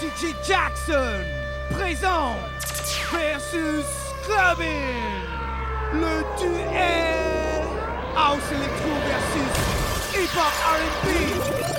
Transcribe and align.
DJ 0.00 0.32
Jackson 0.46 1.24
présente 1.70 2.36
versus 3.10 3.84
Clubbing, 4.24 4.68
le 5.92 6.22
duel 6.38 7.64
House 8.14 8.38
Electro 8.52 8.90
versus 9.08 10.14
Hip 10.14 10.30
Hop 10.36 10.52
R&B. 10.64 11.77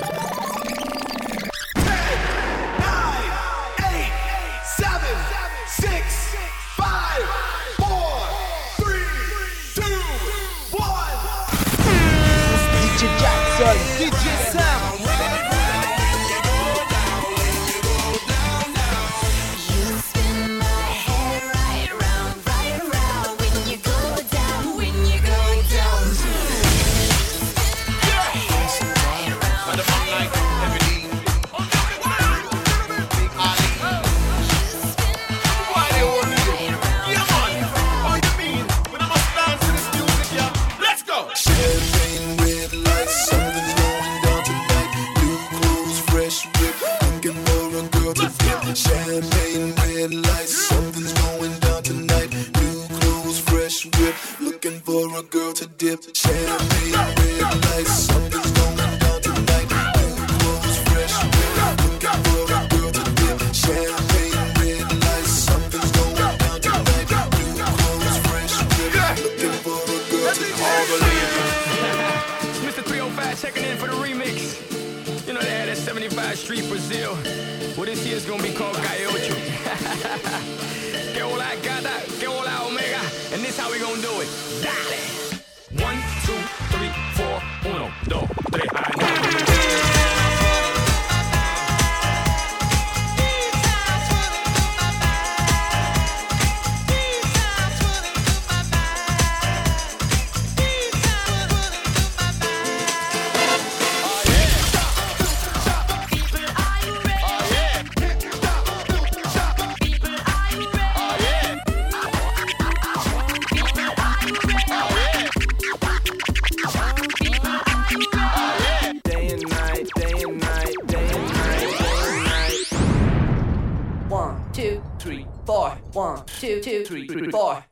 two, 126.62 126.84
three, 126.84 127.30
four. 127.30 127.64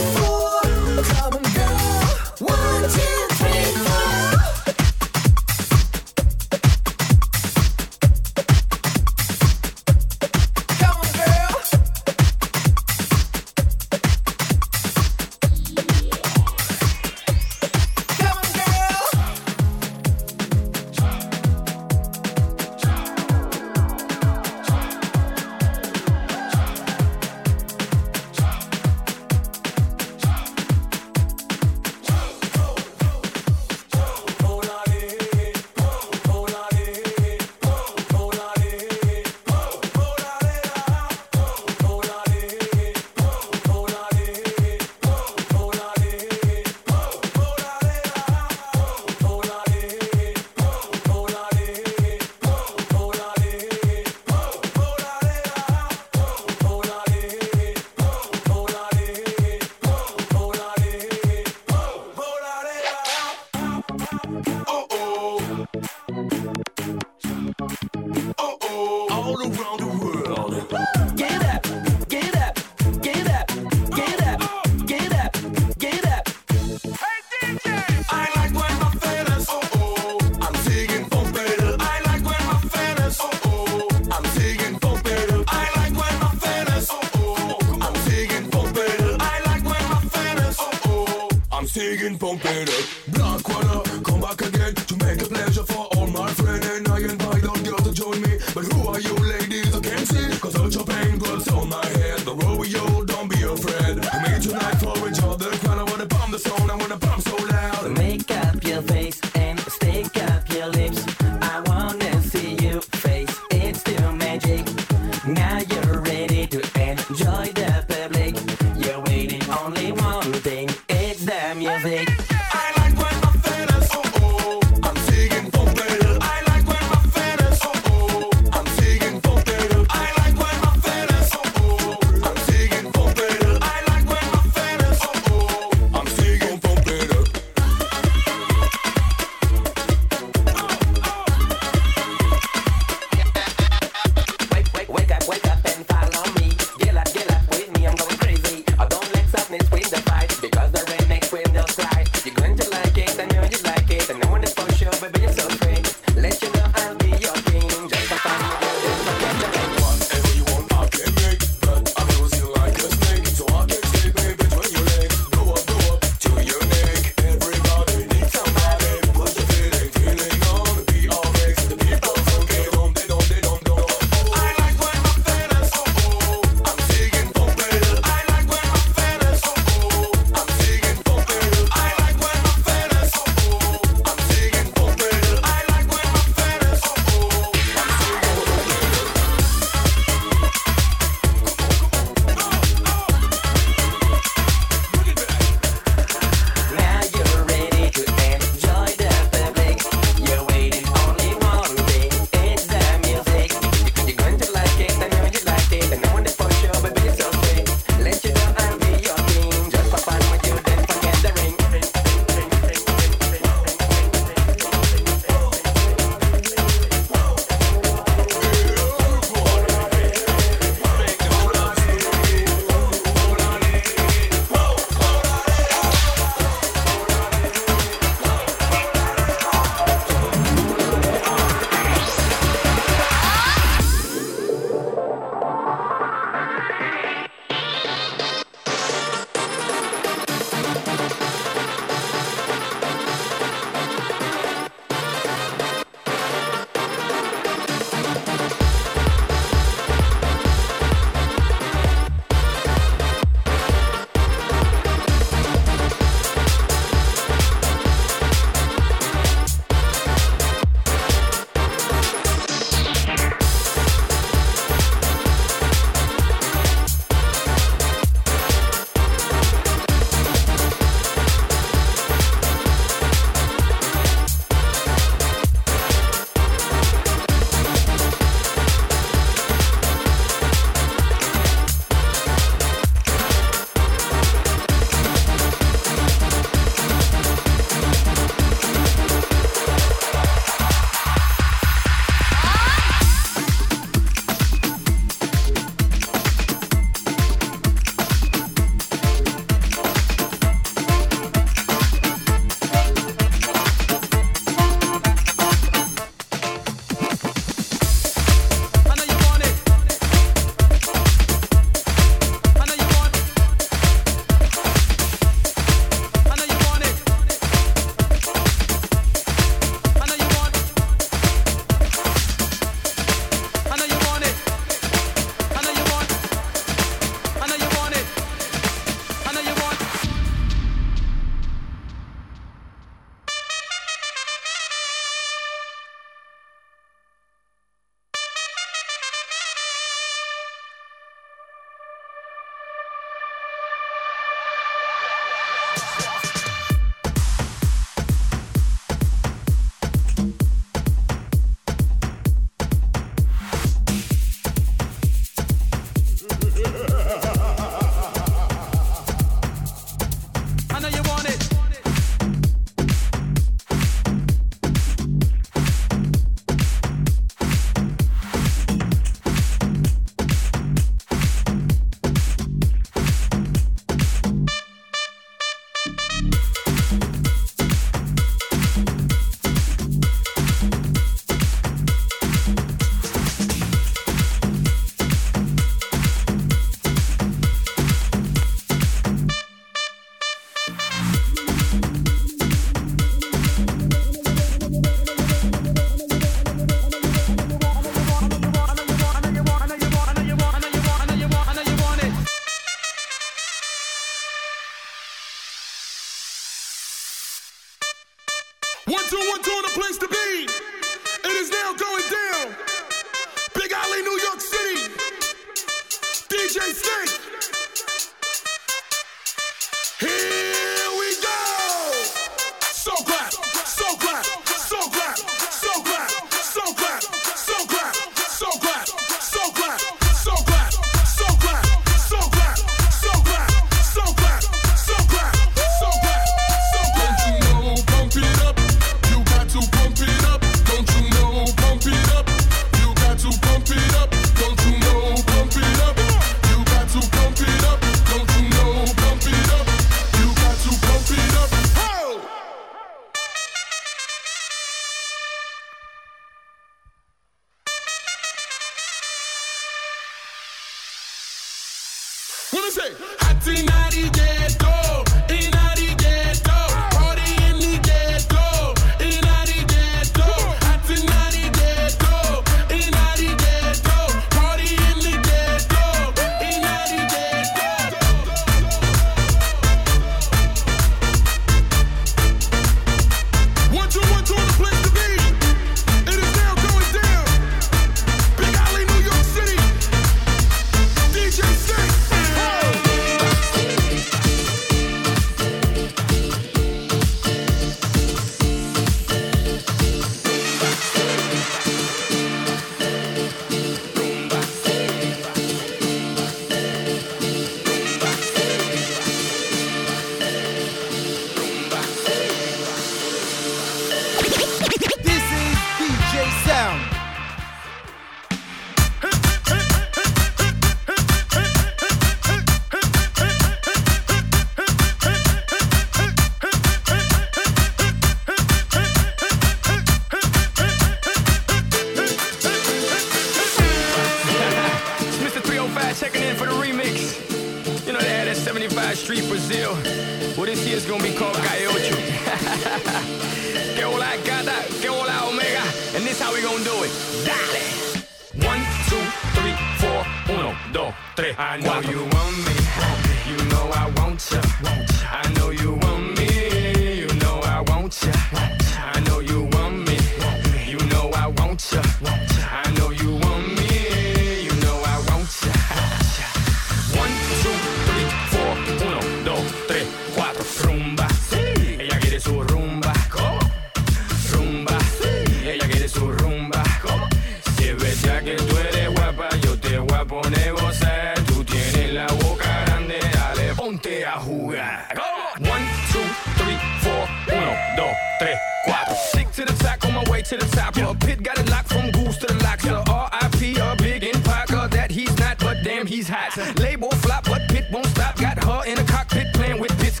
label 596.66 596.90
flop, 597.02 597.24
but 597.24 597.42
Pit 597.48 597.66
won't 597.70 597.86
stop. 597.86 598.16
Got 598.16 598.42
her 598.44 598.60
in 598.66 598.76
the 598.76 598.84
cockpit 598.92 599.32
playing 599.34 599.60
with 599.60 599.72
Pitts. 599.80 600.00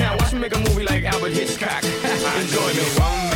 Now 0.00 0.16
watch 0.18 0.32
me 0.32 0.38
make 0.38 0.54
a 0.54 0.60
movie 0.66 0.84
like 0.84 1.04
Alfred 1.04 1.32
Hitchcock. 1.32 1.82
Enjoy 2.40 2.68
me. 2.74 3.35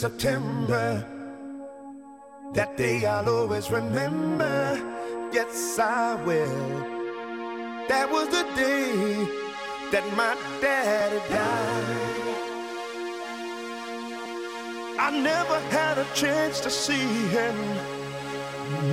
September. 0.00 1.04
That 2.54 2.74
day 2.78 3.04
I'll 3.04 3.28
always 3.28 3.70
remember. 3.70 4.80
Yes, 5.30 5.78
I 5.78 6.14
will. 6.24 6.68
That 7.86 8.10
was 8.10 8.28
the 8.28 8.44
day 8.56 9.28
that 9.92 10.06
my 10.16 10.34
daddy 10.62 11.20
died. 11.28 12.16
I 14.98 15.10
never 15.20 15.60
had 15.68 15.98
a 15.98 16.06
chance 16.14 16.60
to 16.60 16.70
see 16.70 17.08
him. 17.36 17.56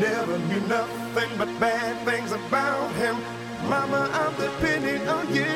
Never 0.02 0.38
knew 0.50 0.60
nothing 0.68 1.30
but 1.38 1.58
bad 1.58 2.06
things 2.06 2.34
about 2.34 2.92
him. 2.96 3.16
Mama, 3.70 4.10
I'm 4.12 4.36
depending 4.36 5.08
on 5.08 5.34
you 5.34 5.56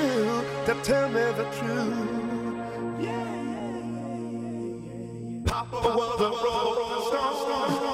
to 0.68 0.80
tell 0.82 1.10
me 1.10 1.26
the 1.40 1.48
truth. 1.60 2.21
but 5.72 5.96
what 5.96 6.18
the 6.18 6.30
rolling. 6.30 7.91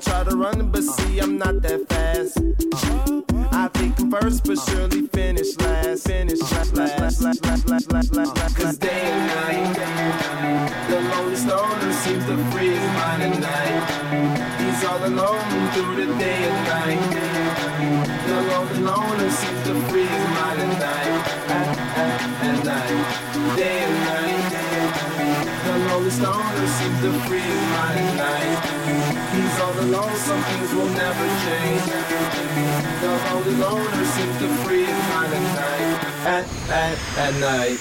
try 0.00 0.24
to 0.24 0.36
run, 0.36 0.70
but 0.70 0.82
see, 0.82 1.18
I'm 1.18 1.36
not 1.36 1.60
that 1.62 1.88
fast. 1.88 2.38
I 3.52 3.68
think 3.68 3.98
I'm 3.98 4.10
first, 4.10 4.44
but 4.44 4.58
surely 4.58 5.06
finish 5.08 5.56
last. 5.58 5.89
the 27.00 27.12
free 27.20 27.38
of 27.38 27.62
my 27.72 27.94
night. 28.16 28.60
These 29.32 29.60
are 29.60 29.72
the 29.72 29.86
lonesome 29.86 30.42
things 30.42 30.74
will 30.74 30.90
never 30.90 31.26
change. 31.46 31.84
The 33.00 33.08
lonely 33.24 33.54
loner 33.56 34.04
seems 34.04 34.36
to 34.38 34.48
free 34.64 34.84
of 34.84 35.08
my 35.08 35.28
night. 35.28 36.04
At, 36.26 36.44
at, 36.68 36.98
at 37.16 37.34
night. 37.40 37.80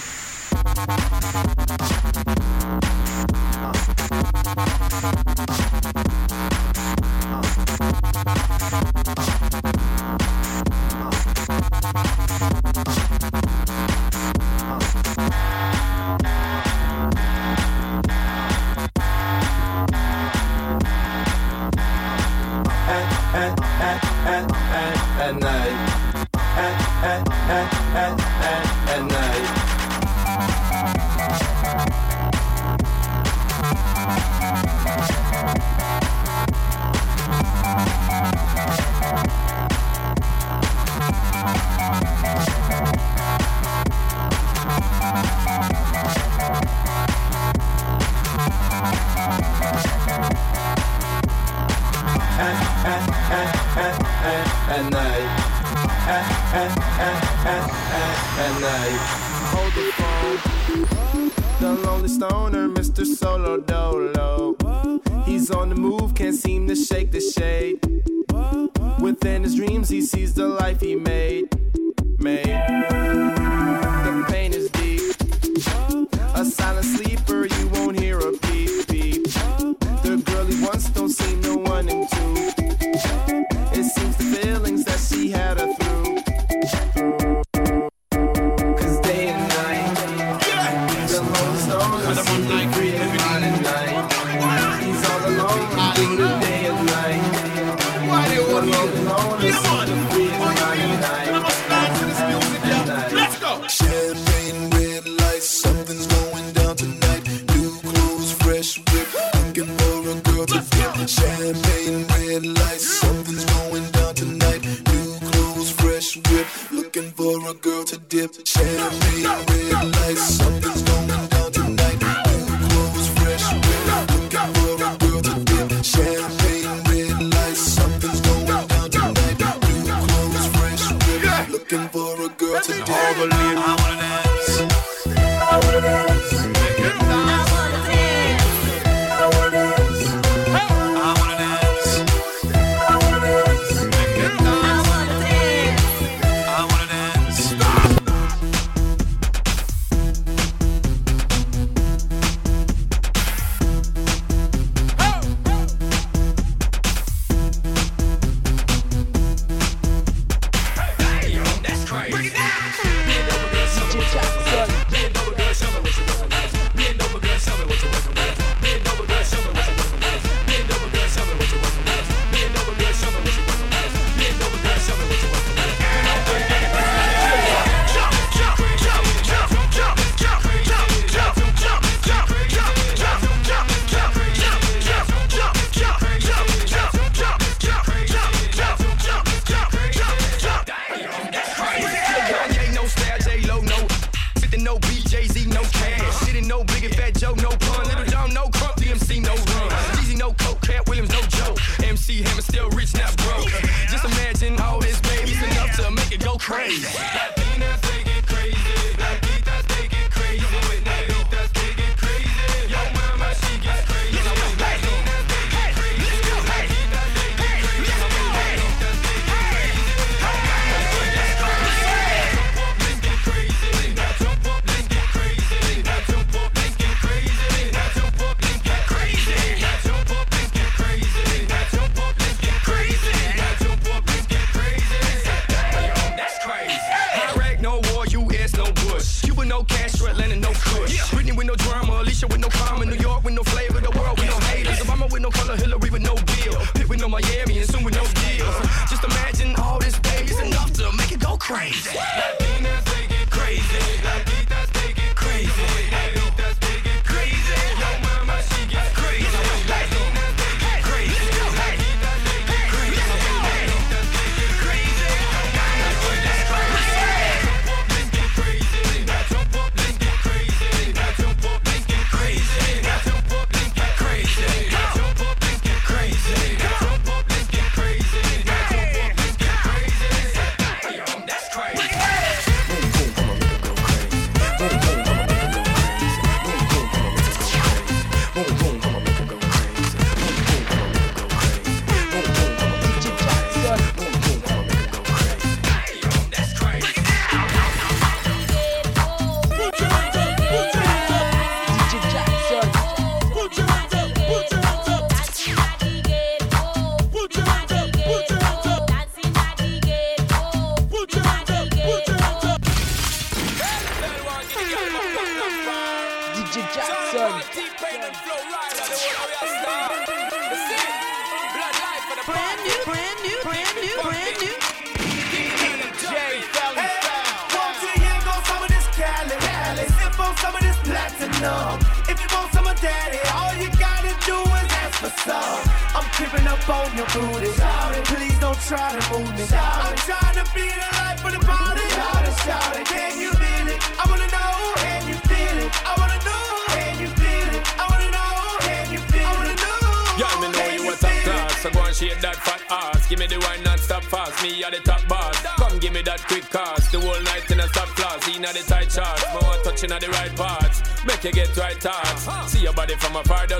Soon 247.47 247.83
with 247.85 247.95
no 247.95 248.03
deal. 248.03 248.51
Just 248.89 249.03
imagine 249.03 249.55
all 249.55 249.79
this 249.79 249.97
baby's 249.99 250.39
enough 250.39 250.73
to 250.73 250.91
make 250.97 251.11
it 251.13 251.21
go 251.21 251.37
crazy. 251.37 251.97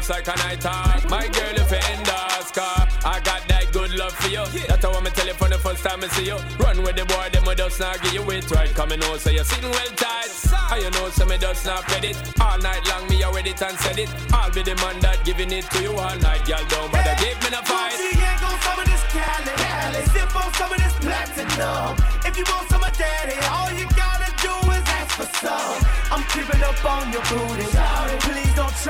From 0.10 0.22
afar, 0.22 0.26
just 0.26 0.28
like 0.28 0.28
a 0.28 0.38
night 0.40 0.64
hawk. 0.64 1.10
My 1.10 1.28
girl, 1.28 1.56
if 1.56 1.72
you 1.72 1.78
end 1.94 2.10
us, 2.10 2.52
car, 2.52 2.88
I 3.06 3.20
got 3.22 3.48
that 3.48 3.72
good 3.72 3.92
love 3.94 4.14
for 4.14 4.30
you. 4.30 4.44
That's 4.68 4.84
how 4.84 4.94
I'm 4.94 5.06
tell 5.06 5.28
you 5.28 5.34
from 5.34 5.50
the 5.50 5.58
first 5.58 5.84
time 5.84 6.04
I 6.04 6.08
see 6.08 6.26
you. 6.26 6.38
Run 6.60 6.82
with 6.84 6.96
the 6.96 7.06
boy, 7.06 7.30
them 7.32 7.46
will 7.46 7.56
just 7.56 7.80
not 7.80 8.02
give 8.02 8.14
you 8.14 8.32
it 8.32 8.50
right. 8.52 8.70
Come 8.74 8.92
and 8.92 9.02
know, 9.02 9.18
so 9.18 9.30
you're 9.30 9.44
sitting 9.44 9.70
well 9.70 9.94
tight. 9.96 10.30
And 10.72 10.84
you 10.84 10.92
know, 10.92 11.10
so 11.10 11.26
me 11.26 11.38
just 11.38 11.66
not 11.66 11.84
pet 11.86 12.04
it. 12.04 12.18
All 12.42 12.58
night 12.60 12.86
long, 12.88 13.08
me 13.10 13.24
I 13.24 13.32
read 13.32 13.48
it 13.48 13.62
and 13.62 13.78
said 13.80 14.00
it. 14.00 14.10
I'll 14.34 14.52
be 14.52 14.64
the 14.64 14.76
man 14.76 15.00
that 15.02 15.24
giving 15.26 15.52
it 15.52 15.66
to 15.72 15.82
you 15.82 15.94
all 15.94 16.16
night, 16.18 16.46
girl. 16.46 16.64
Don't 16.70 16.92
bother 16.92 17.16
give 17.20 17.38
me 17.44 17.50
the 17.50 17.62
fight. 17.66 17.98
Yank 17.98 18.44
on 18.44 18.58
some 18.62 18.80
of 18.80 18.86
this 18.86 19.04
Cali, 19.14 19.54
Cali. 19.58 20.02
Sip 20.14 20.36
on 20.36 20.54
some 20.54 20.72
of 20.72 20.78
this 20.78 20.96
platinum. 21.02 21.98
If 22.26 22.38
you 22.38 22.46
want 22.50 22.70
some 22.70 22.84
of 22.84 22.94
daddy, 22.98 23.38
all 23.50 23.72
you 23.74 23.86
gotta 23.98 24.30
do 24.42 24.54
is 24.74 24.86
ask 24.98 25.12
for 25.18 25.30
some. 25.42 25.78
I'm 26.12 26.24
creeping 26.30 26.62
up 26.62 26.84
on 26.86 27.12
your 27.14 27.24
booty. 27.30 27.69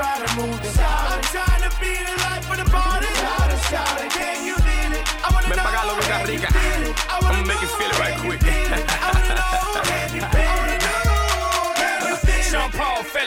Please 0.00 0.08
don't 0.08 0.16
try 0.16 0.26
to 0.26 0.40
move 0.40 0.64
it. 0.64 0.78
I'm 0.80 1.20
trying 1.28 1.60
to 1.60 1.70
be 1.78 1.92
the 1.92 2.16
life 2.24 2.48
of 2.50 2.56
the 2.56 2.64
party. 2.72 3.06
Shout 3.20 3.50
it, 3.52 3.60
shout 3.68 4.00
it. 4.00 4.10
Can 4.12 4.46
you 4.46 4.54
feel 4.56 4.92
it? 4.96 5.04
I 5.20 5.28
wanna 5.28 5.48
Ven 5.48 5.56
know. 5.58 5.64
pa' 5.64 5.70
acá, 5.76 5.82
loco, 5.88 6.00
can 6.08 6.20
you 6.20 6.40
rica. 6.40 6.52
feel 6.56 6.82
it? 6.88 6.96
I 7.10 7.20
wanna 7.20 7.36
I'ma 7.36 7.46
make 7.46 7.60
you 7.60 7.68
feel 7.68 7.90
it 7.92 7.98
right 8.00 8.16
quick. 8.24 8.40
I 8.40 9.12
wanna 9.12 9.34
know, 9.36 9.82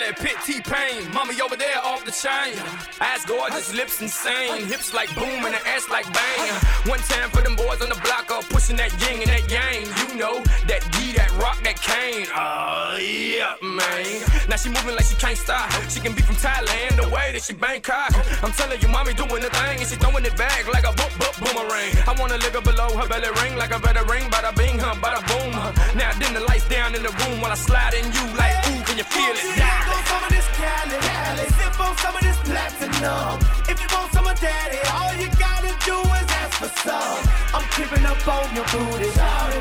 Fella, 0.03 0.13
Pit 0.13 0.37
T-Pain. 0.45 1.11
Mommy 1.13 1.39
over 1.41 1.55
there 1.55 1.77
off 1.83 2.03
the 2.05 2.11
chain. 2.11 2.57
Ass 2.99 3.25
gorgeous, 3.25 3.73
lips 3.73 4.01
insane. 4.01 4.65
Hips 4.65 4.93
like 4.93 5.13
boom 5.15 5.45
and 5.45 5.53
the 5.53 5.67
ass 5.67 5.89
like 5.89 6.05
bang. 6.13 6.49
One 6.89 6.99
time 6.99 7.29
for 7.29 7.41
them 7.41 7.55
boys 7.55 7.81
on 7.81 7.89
the 7.89 7.99
block 8.03 8.31
up, 8.31 8.43
pushing 8.49 8.75
that 8.77 8.91
yin 9.01 9.21
and 9.21 9.29
that 9.29 9.49
yang. 9.51 9.85
You 10.09 10.17
know, 10.17 10.43
that 10.67 10.81
D, 10.91 11.13
that 11.13 11.31
rock, 11.39 11.61
that 11.63 11.79
cane. 11.81 12.27
Oh, 12.35 12.97
yeah, 12.99 13.55
man. 13.61 14.49
Now 14.49 14.57
she 14.57 14.69
moving 14.69 14.95
like 14.95 15.05
she 15.05 15.15
can't 15.15 15.37
stop. 15.37 15.71
She 15.89 15.99
can 15.99 16.13
be 16.13 16.21
from 16.21 16.35
Thailand, 16.35 17.01
the 17.01 17.09
way 17.09 17.31
that 17.31 17.41
she 17.43 17.53
Bangkok. 17.53 18.11
I'm 18.43 18.51
telling 18.51 18.81
you, 18.81 18.87
mommy 18.87 19.13
doing 19.13 19.41
the 19.41 19.49
thing, 19.49 19.79
and 19.79 19.87
she 19.87 19.95
throwing 19.95 20.25
it 20.25 20.35
back 20.35 20.67
like 20.73 20.83
a 20.83 20.93
boop, 20.93 21.13
boop, 21.19 21.35
boomerang. 21.39 21.93
I 22.07 22.15
wanna 22.19 22.37
lick 22.37 22.53
her 22.53 22.61
below 22.61 22.89
her 22.97 23.07
belly 23.07 23.29
ring 23.41 23.55
like 23.55 23.71
a 23.71 23.79
better 23.79 24.03
ring. 24.05 24.29
Bada 24.29 24.55
bing, 24.55 24.79
huh, 24.79 24.95
bada 24.95 25.21
boom. 25.27 25.53
huh. 25.53 25.71
Now 25.95 26.11
then 26.19 26.33
the 26.33 26.41
lights 26.41 26.67
down 26.67 26.95
in 26.95 27.03
the 27.03 27.13
room 27.23 27.41
while 27.41 27.51
I 27.51 27.55
slide 27.55 27.93
in 27.93 28.05
you 28.11 28.23
like, 28.35 28.55
ooh, 28.67 28.82
can 28.93 28.99
you 28.99 29.09
feel 29.09 29.33
it? 29.33 29.57
yank 29.57 29.87
on 29.89 30.05
some 30.05 30.23
of 30.23 30.29
this 30.29 30.47
Cali, 30.53 30.97
Cali. 31.01 31.45
Sip 31.57 31.79
on 31.81 31.97
some 31.97 32.15
of 32.15 32.21
this 32.21 32.37
platinum. 32.45 33.41
If 33.65 33.81
you 33.81 33.89
want 33.89 34.13
some 34.13 34.27
of 34.27 34.39
daddy, 34.39 34.77
all 34.93 35.13
you 35.17 35.29
gotta 35.41 35.73
do 35.81 35.97
is 35.97 36.29
ask 36.37 36.53
for 36.61 36.69
some. 36.85 37.17
I'm 37.57 37.65
creeping 37.73 38.05
up 38.05 38.21
on 38.27 38.53
your 38.53 38.65
booty. 38.69 39.09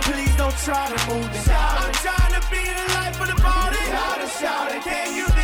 Please 0.04 0.36
don't 0.36 0.56
try 0.68 0.84
to 0.84 0.98
move 1.08 1.32
it. 1.32 1.48
I'm 1.48 1.92
trying 2.04 2.34
to 2.36 2.42
be 2.52 2.60
the 2.60 2.86
life 2.92 3.16
of 3.22 3.28
the 3.32 3.38
party. 3.40 3.80
Shout 3.88 4.20
it, 4.20 4.30
shout 4.36 4.68
it. 4.74 4.82
Can 4.84 5.16
you 5.16 5.41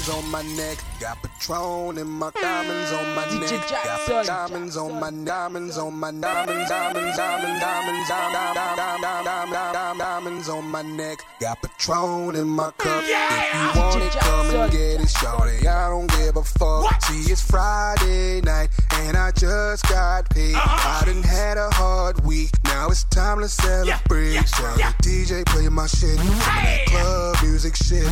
diamonds 0.00 0.24
on 0.24 0.30
my 0.30 0.42
neck, 0.56 0.78
got 1.00 1.22
Patron 1.22 1.98
in 1.98 2.06
my 2.06 2.30
diamonds 2.30 2.92
on 2.92 3.14
my 3.14 3.24
DJ 3.24 3.40
neck, 3.40 3.68
Jackson. 3.68 4.14
got 4.14 4.26
diamonds 4.26 4.76
on 4.76 5.00
my 5.00 5.10
diamonds 5.10 5.78
on 5.78 5.94
my 5.94 6.10
diamonds, 6.10 6.68
diamonds, 6.68 7.16
diamonds, 7.16 7.60
diamonds, 7.60 8.08
diamonds, 9.98 10.48
on 10.48 10.64
my 10.70 10.82
neck, 10.82 11.18
got 11.40 11.60
Patron 11.60 12.36
in 12.36 12.48
my 12.48 12.70
cup. 12.78 13.02
If 13.04 13.74
you 13.74 13.80
want 13.80 14.02
it, 14.02 14.12
come 14.12 14.50
and 14.50 14.72
get 14.72 15.00
it, 15.00 15.08
shorty. 15.08 15.66
I 15.66 15.88
don't 15.88 16.10
give 16.10 16.36
a 16.36 16.44
fuck. 16.44 17.02
See, 17.04 17.30
it's 17.30 17.42
Friday 17.42 18.40
night 18.40 18.70
and 18.92 19.16
I 19.16 19.32
just 19.32 19.86
got 19.88 20.30
paid. 20.30 20.54
I 20.54 21.02
done 21.04 21.22
had 21.22 21.58
a 21.58 21.70
hard 21.70 22.24
week. 22.24 22.50
Now 22.64 22.88
it's 22.88 23.04
time 23.04 23.40
to 23.40 23.48
celebrate. 23.48 24.34
The 24.34 24.94
DJ 25.02 25.44
play 25.46 25.68
my 25.68 25.86
shit. 25.86 26.18
Club 26.86 27.36
music 27.42 27.76
shit. 27.76 28.08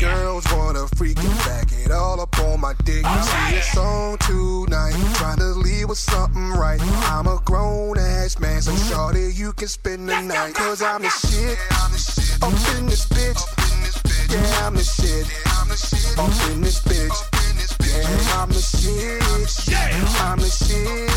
Girls 0.00 0.44
wanna 0.52 0.86
freak 0.96 1.18
back 1.46 1.72
it 1.72 1.90
all 1.90 2.20
up 2.20 2.38
on 2.40 2.60
my 2.60 2.74
dick. 2.84 3.04
See 3.04 3.56
it's 3.56 3.76
on 3.76 4.18
tonight. 4.18 4.94
Trying 5.14 5.38
to 5.38 5.52
leave 5.58 5.88
with 5.88 5.98
something 5.98 6.50
right. 6.50 6.80
I'm 7.10 7.26
a 7.26 7.40
grown 7.44 7.98
ass 7.98 8.38
man, 8.38 8.62
so 8.62 8.74
shorty, 8.92 9.32
you 9.32 9.52
can 9.52 9.68
spend 9.68 10.08
the 10.08 10.20
night. 10.22 10.54
Cause 10.54 10.82
I'm 10.82 11.02
the 11.02 11.10
shit. 11.10 11.58
Up 12.42 12.52
in 12.76 12.86
this 12.86 13.06
bitch. 13.06 13.40
Yeah, 14.30 14.66
I'm 14.66 14.74
the 14.74 14.84
shit. 14.84 15.26
Up 16.18 16.50
in 16.50 16.60
this 16.62 16.80
bitch. 16.80 17.43
Yeah, 17.94 18.42
I'm 18.42 18.48
the 18.48 18.60
shit. 18.60 19.22
I'm 19.22 19.42
the 19.42 20.48
shit. 20.48 21.14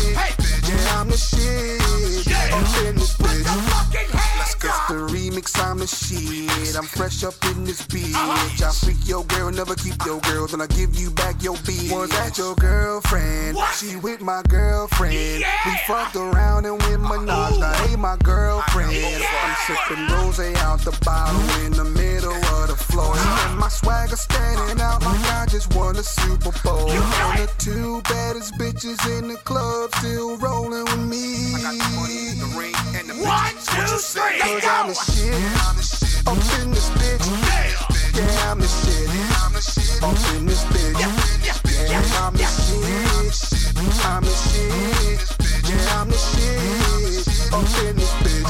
Yeah, 0.68 1.00
I'm 1.00 1.08
the 1.08 1.16
shit. 1.16 2.28
Yeah, 2.28 2.38
up 2.54 2.86
in 2.86 2.94
this 2.94 3.16
bitch. 3.16 3.46
Let's 4.38 4.54
get 4.54 4.74
the 4.88 4.94
remix. 5.10 5.58
I'm 5.58 5.78
the 5.78 5.86
shit. 5.86 6.76
I'm 6.76 6.84
fresh 6.84 7.24
up 7.24 7.34
in 7.46 7.64
this 7.64 7.82
bitch. 7.82 8.14
I 8.14 8.70
freak 8.72 9.08
your 9.08 9.24
girl, 9.24 9.50
never 9.50 9.74
keep 9.74 9.94
your 10.06 10.20
girls, 10.20 10.52
and 10.52 10.62
I 10.62 10.66
give 10.66 10.94
you 10.94 11.10
back 11.10 11.42
your 11.42 11.56
bitch. 11.56 11.90
Was 11.90 12.10
that 12.10 12.38
your 12.38 12.54
girlfriend? 12.54 13.58
She 13.76 13.96
with 13.96 14.20
my 14.20 14.42
girlfriend. 14.48 15.44
We 15.66 15.72
fucked 15.86 16.16
around 16.16 16.66
and 16.66 16.80
went 16.82 17.02
Minaj. 17.02 17.58
Now 17.58 17.72
hey, 17.86 17.96
my 17.96 18.16
girlfriend. 18.22 18.92
I'm 18.92 19.56
sipping 19.66 20.06
rose 20.14 20.38
out 20.58 20.80
the 20.80 20.96
bottle 21.04 21.40
in 21.64 21.72
the 21.72 21.84
middle 21.84 22.32
of 22.32 22.68
the 22.68 22.76
floor. 22.76 23.14
And 23.16 23.58
my 23.58 23.68
swagger 23.68 24.16
standing 24.16 24.80
out 24.80 25.02
like 25.02 25.24
I 25.32 25.46
just 25.46 25.74
won 25.74 25.96
a 25.96 26.02
Super 26.02 26.52
Bowl. 26.62 26.67
And 26.68 27.40
the 27.40 27.50
two 27.58 28.02
baddest 28.02 28.54
bitches 28.54 29.00
in 29.18 29.28
the 29.28 29.36
club 29.36 29.94
still 29.96 30.36
rolling 30.36 30.84
with 30.84 31.08
me. 31.08 31.54
I 31.54 31.62
got 31.62 31.74
the 31.78 31.88
money, 31.96 32.34
the 32.36 32.46
ring, 32.58 32.74
and 32.94 33.08
the 33.08 33.14
One, 33.24 33.54
two, 33.64 33.86
three, 33.96 34.38
Cause 34.38 34.52
let's 34.54 34.66
I'm 34.66 34.88
the 34.88 34.94
shit. 34.94 35.32
Up 36.26 36.36
in 36.60 36.70
this 36.70 36.90
bitch. 36.90 37.24
Yeah, 38.14 38.50
I'm 38.50 38.58
the 38.60 38.68
shit. 38.68 39.08
Up 40.02 40.18
in 40.36 40.46
this 40.46 40.64
bitch. 40.64 40.98
Yeah, 40.98 42.02
I'm 42.20 42.34
the 42.36 42.44
shit. 42.44 42.84
I'm 44.04 44.24
the 44.24 44.30
shit. 44.30 44.68
Yeah, 45.68 46.00
I'm 46.00 46.08
the 46.10 46.16
shit. 46.16 47.52
Up 47.52 47.64
in 47.84 47.96
this 47.96 48.12
bitch. 48.20 48.44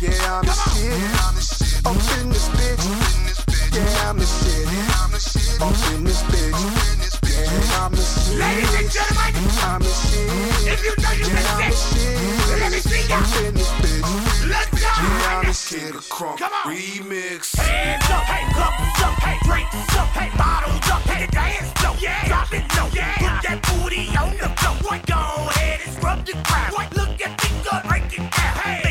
Yeah, 0.00 0.38
I'm 0.38 0.46
the 0.46 0.52
shit. 0.52 0.92
Up 1.86 1.96
in 2.18 2.28
this 2.28 2.48
bitch. 2.50 2.84
Yeah, 3.74 4.10
I'm 4.10 4.18
the 4.18 4.26
shit. 4.26 4.66
Up 5.60 5.94
in 5.94 6.04
this 6.04 6.22
bitch. 6.24 7.15
Yeah, 7.36 7.84
I'm 7.84 7.92
the 7.92 8.02
shit. 8.02 8.38
Ladies 8.38 8.74
and 8.80 8.90
gentlemen, 8.90 9.34
I'm 9.62 9.80
the 9.82 9.92
shit. 9.92 10.72
if 10.72 10.80
you 10.84 10.94
know 11.02 11.12
you 11.12 11.26
Yeah, 11.26 11.44
I'm 11.52 11.60
can 11.62 11.70
the 11.70 11.76
shit. 11.76 12.60
let 12.60 12.72
me 12.72 12.78
see 12.80 13.08
ya. 13.08 13.16
Up 13.18 13.44
in 13.44 13.54
this 13.54 13.70
bitch. 13.82 14.48
Let's 14.48 14.70
go. 14.80 14.88
I'm 14.88 15.46
the 15.46 15.52
shit. 15.52 15.94
Crunk 16.08 16.38
Come 16.38 16.52
on. 16.52 16.72
remix. 16.72 17.56
Hands 17.56 18.10
up, 18.10 18.24
hey, 18.24 18.44
cups 18.54 19.02
up, 19.02 19.14
hey, 19.24 19.36
drinks 19.44 19.96
up, 19.96 20.08
hey, 20.16 20.30
bottles 20.38 20.90
up, 20.90 21.02
hey, 21.10 21.26
dance 21.28 21.70
low, 21.84 21.94
yeah, 22.00 22.24
drop 22.28 22.52
it 22.52 22.64
low, 22.76 22.88
yeah, 22.94 23.12
put 23.18 23.42
that 23.46 23.58
booty 23.68 24.08
on 24.16 24.30
the 24.38 24.48
floor. 24.60 24.76
What? 24.90 25.06
Go 25.06 25.14
ahead 25.50 25.80
and 25.86 25.94
scrub 25.96 26.24
the 26.26 26.32
crowd. 26.48 26.72
What? 26.72 26.96
Look 26.96 27.20
at 27.26 27.36
the 27.38 27.48
gut, 27.64 27.82
break 27.88 28.04
it 28.12 28.18
down, 28.18 28.54
hey, 28.64 28.85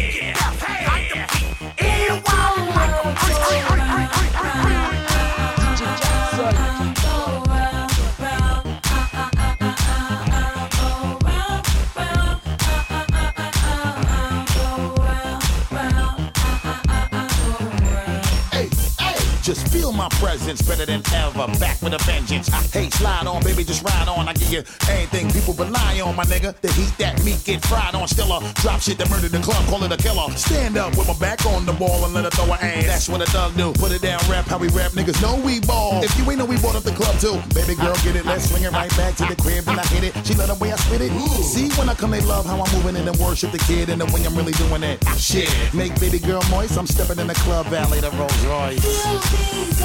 my 19.96 20.10
presence 20.20 20.62
better 20.62 20.86
than 20.86 21.02
ever. 21.14 21.48
Back 21.60 21.82
with 21.82 21.94
a 21.94 22.00
vengeance. 22.04 22.52
I, 22.52 22.62
Hey, 22.76 22.90
slide 22.90 23.26
on, 23.26 23.42
baby, 23.44 23.64
just 23.64 23.84
ride 23.84 24.08
on. 24.08 24.28
I 24.28 24.34
give 24.34 24.52
you 24.52 24.64
anything 24.90 25.32
people 25.32 25.54
rely 25.54 26.02
on, 26.02 26.16
my 26.16 26.26
nigga. 26.26 26.54
The 26.60 26.72
heat 26.74 26.92
that 26.98 27.24
meat 27.24 27.42
get 27.46 27.64
fried 27.66 27.96
on. 27.96 28.08
Still 28.08 28.32
a 28.34 28.40
drop 28.56 28.82
shit 28.82 28.98
that 28.98 29.10
murdered 29.10 29.32
the 29.32 29.40
club, 29.40 29.66
call 29.68 29.84
it 29.84 29.92
a 29.92 29.98
killer. 29.98 30.30
Stand 30.36 30.78
up 30.78 30.98
with 30.98 31.08
my 31.08 31.18
back 31.18 31.46
on 31.46 31.66
the 31.66 31.74
ball 31.74 32.04
and 32.04 32.14
let 32.14 32.26
her 32.26 32.30
throw 32.32 32.46
her 32.46 32.60
ass. 32.60 32.86
That's 32.86 33.10
what 33.10 33.22
a 33.22 33.26
thug 33.32 33.56
do. 33.56 33.72
Put 33.74 33.92
it 33.92 34.02
down, 34.02 34.20
rap 34.30 34.46
how 34.46 34.58
we 34.58 34.68
rap. 34.70 34.92
Niggas 34.92 35.22
know 35.22 35.40
we 35.40 35.62
ball. 35.62 36.04
If 36.04 36.18
you 36.18 36.30
ain't 36.30 36.40
know 36.40 36.46
we 36.46 36.58
bought 36.58 36.76
up 36.76 36.84
the 36.84 36.92
club 36.92 37.18
too. 37.20 37.40
Baby 37.54 37.76
girl, 37.76 37.96
get 38.04 38.16
it. 38.16 38.26
Let's 38.26 38.50
swing 38.50 38.64
it 38.64 38.72
right 38.72 38.92
back 38.98 39.16
to 39.16 39.26
the 39.26 39.36
crib 39.38 39.68
and 39.70 39.80
I 39.80 39.86
hit 39.88 40.04
it. 40.04 40.14
She 40.28 40.34
love 40.34 40.50
the 40.50 40.56
way 40.56 40.74
I 40.74 40.76
spit 40.76 41.02
it. 41.02 41.12
See, 41.44 41.70
when 41.80 41.88
I 41.88 41.96
come, 41.96 42.12
they 42.12 42.22
love 42.22 42.46
how 42.46 42.62
I'm 42.62 42.72
moving 42.76 42.98
in 42.98 43.08
and 43.08 43.18
worship 43.18 43.52
the 43.52 43.60
kid 43.60 43.90
and 43.90 44.02
the 44.02 44.06
way 44.12 44.26
I'm 44.26 44.36
really 44.36 44.54
doing 44.54 44.84
it. 44.84 45.00
Shit, 45.18 45.48
make 45.74 45.98
baby 46.00 46.20
girl 46.20 46.42
moist. 46.52 46.78
I'm 46.78 46.88
stepping 46.88 47.20
in 47.20 47.28
the 47.28 47.36
club, 47.46 47.68
valet 47.68 48.02
the 48.02 48.12
Rolls 48.12 48.46
Royce. 48.46 49.85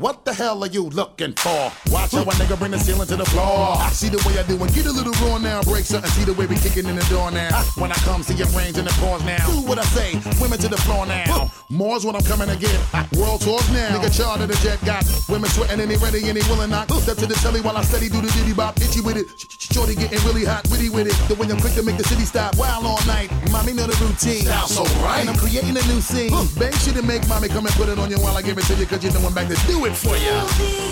what 0.00 0.24
the 0.24 0.32
hell 0.32 0.64
are 0.64 0.66
you 0.66 0.84
looking 0.88 1.32
for? 1.34 1.70
Watch 1.92 2.12
how 2.12 2.22
a 2.22 2.32
nigga 2.40 2.58
bring 2.58 2.72
the 2.72 2.78
ceiling 2.78 3.06
to 3.06 3.16
the 3.16 3.24
floor. 3.26 3.76
I 3.76 3.90
see 3.92 4.08
the 4.08 4.16
way 4.26 4.38
I 4.40 4.42
do 4.48 4.56
and 4.56 4.72
get 4.74 4.86
a 4.86 4.92
little 4.92 5.12
raw 5.28 5.36
now. 5.36 5.62
Break 5.62 5.84
something, 5.84 6.10
see 6.10 6.24
the 6.24 6.32
way 6.32 6.46
we 6.46 6.56
kicking 6.56 6.86
in 6.86 6.96
the 6.96 7.04
door 7.12 7.30
now. 7.30 7.50
Ah. 7.52 7.64
When 7.76 7.92
I 7.92 7.96
come, 8.08 8.22
see 8.22 8.34
your 8.34 8.48
range 8.56 8.78
in 8.78 8.86
the 8.86 8.96
pause 8.96 9.22
now. 9.24 9.44
Do 9.46 9.60
what 9.68 9.78
I 9.78 9.84
say, 9.84 10.16
women 10.40 10.58
to 10.60 10.68
the 10.68 10.78
floor 10.88 11.04
now. 11.04 11.52
More's 11.68 12.04
what 12.04 12.16
I'm 12.16 12.24
coming 12.24 12.48
to 12.48 12.56
get. 12.56 12.74
Ah. 12.94 13.06
World 13.12 13.42
tours 13.42 13.68
now. 13.72 13.92
Nigga 13.92 14.10
charter 14.16 14.46
the 14.46 14.56
jet 14.64 14.80
got 14.84 15.04
women 15.28 15.50
sweating 15.50 15.80
and 15.80 15.90
they 15.90 15.96
ready 16.00 16.26
and 16.28 16.36
they 16.36 16.44
willing 16.48 16.70
not. 16.70 16.90
Step 16.90 17.18
to 17.18 17.26
the 17.26 17.34
telly 17.34 17.60
while 17.60 17.76
I 17.76 17.82
steady 17.82 18.08
do 18.08 18.20
the 18.20 18.32
diddy 18.32 18.54
bop. 18.54 18.80
Itchy 18.80 19.00
with 19.00 19.16
it. 19.20 19.28
Shorty 19.60 19.94
getting 19.94 20.20
really 20.24 20.44
hot, 20.44 20.64
witty 20.70 20.88
with 20.88 21.06
it. 21.12 21.16
The 21.28 21.36
way 21.36 21.46
I'm 21.52 21.60
quick 21.60 21.74
to 21.74 21.82
make 21.82 21.98
the 21.98 22.04
city 22.04 22.24
stop. 22.24 22.56
Wild 22.56 22.86
all 22.86 23.04
night. 23.06 23.28
Mommy 23.52 23.72
know 23.72 23.86
the 23.86 23.96
routine. 24.00 24.48
Sounds 24.48 24.74
so 24.74 24.84
right. 25.04 25.20
And 25.20 25.28
I'm 25.28 25.36
creating 25.36 25.76
a 25.76 25.84
new 25.92 26.00
scene. 26.00 26.32
Bang 26.56 26.72
shit 26.80 26.96
and 26.96 27.06
make 27.06 27.26
mommy 27.28 27.48
come 27.48 27.66
and 27.66 27.74
put 27.76 27.88
it 27.88 27.98
on 27.98 28.10
you 28.10 28.18
while 28.18 28.36
I 28.36 28.42
give 28.42 28.56
it 28.56 28.64
to 28.64 28.74
you. 28.74 28.86
Cause 28.86 29.04
you 29.04 29.12
know 29.12 29.20
I'm 29.26 29.34
back 29.34 29.48
to 29.48 29.58
do 29.68 29.84
it 29.84 29.89
for 29.94 30.16
you. 30.16 30.40
These 30.58 30.90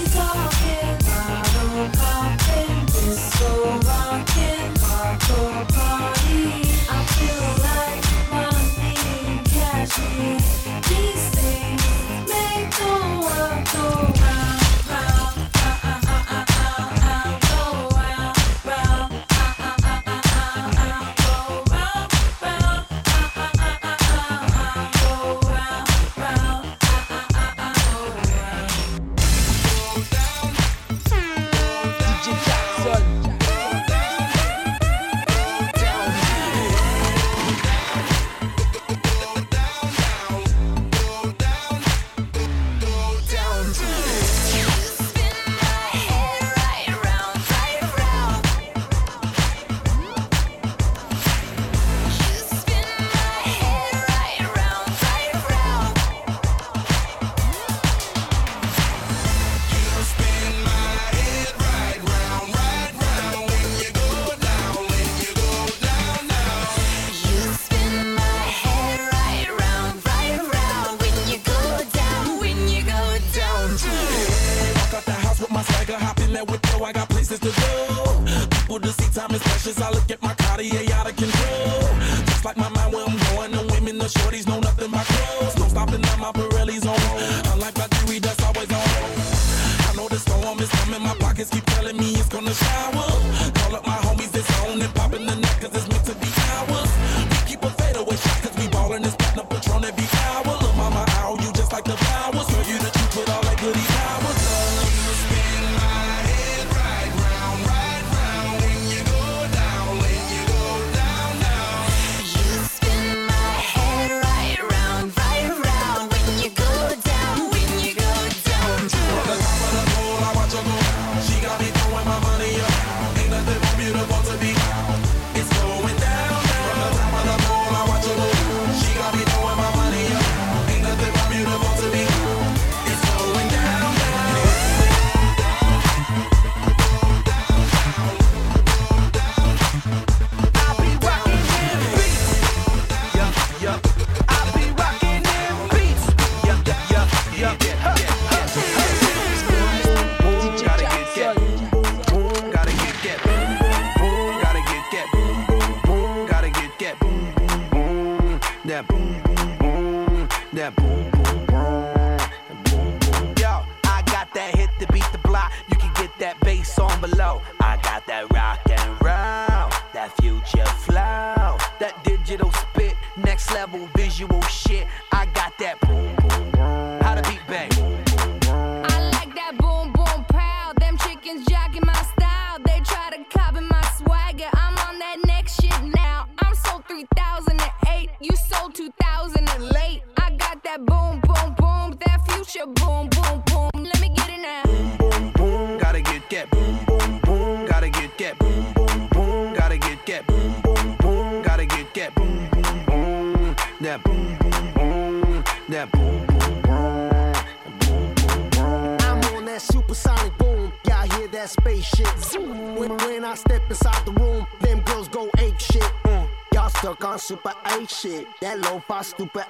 stupid 219.08 219.46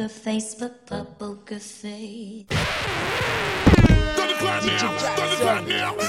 poker 0.00 0.08
face, 0.08 0.54
but 0.54 0.86
poker 1.18 1.58
face. 1.58 2.46
Thunderclap 4.16 4.64
now! 4.64 4.96
Thunderclap 4.96 5.66
now! 5.68 5.99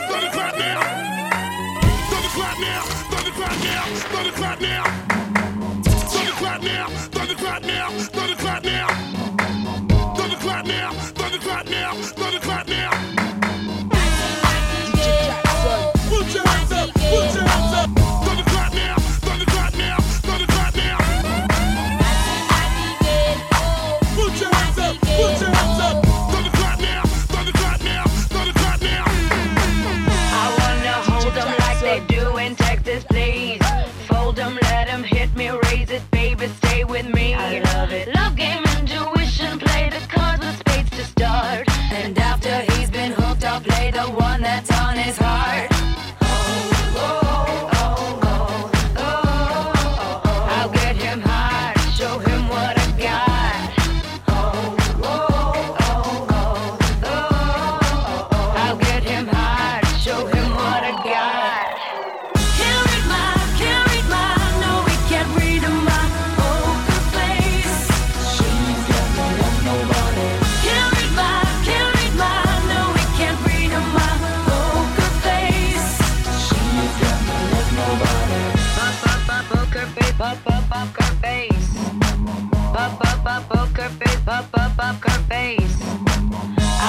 poker 83.39 83.89
face, 83.89 84.19
pop 84.25 84.45
up, 84.53 84.75
poker 84.77 85.17
face. 85.29 85.77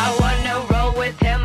I 0.03 0.07
wanna 0.21 0.55
roll 0.71 0.93
with 0.99 1.19
him, 1.21 1.43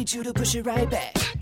need 0.00 0.14
you 0.14 0.22
to 0.22 0.32
push 0.32 0.54
it 0.54 0.64
right 0.64 0.88
back. 0.88 1.39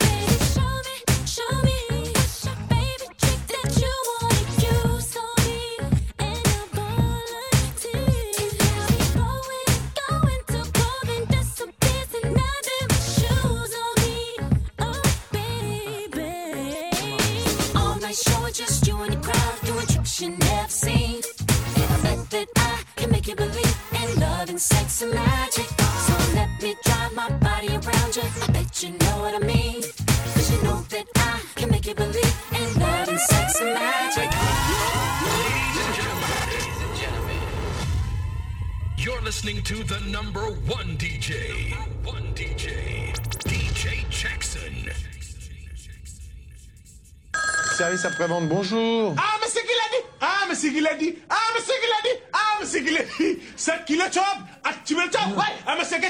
Après-Vente, 48.05 48.49
bonjour. 48.49 49.15
Ah, 49.19 49.39
mais 49.41 49.49
c'est 49.49 49.61
qui 49.63 49.67
l'a 49.67 49.99
dit? 49.99 50.05
Ah, 50.21 50.45
mais 50.49 50.55
c'est 50.55 50.71
qui 50.71 50.81
l'a 50.81 50.95
dit? 50.95 51.19
Ah, 51.29 51.35
mais 51.55 51.61
c'est 51.61 51.73
qui 51.81 51.87
l'a 51.89 52.11
dit? 52.11 52.19
Ah, 52.33 52.39
mais 52.61 52.67
c'est 52.67 52.85
qui 52.85 52.91
l'a 52.91 53.03
dit? 53.03 53.39
7 53.57 53.85
kilo 53.87 54.05
chop 54.13 54.23
Ah, 54.63 54.71
tu 54.85 54.95
me 54.95 55.03
chop 55.03 55.37
Ouais. 55.37 55.45
Ah, 55.67 55.75
mais 55.77 55.85
c'est 55.85 56.01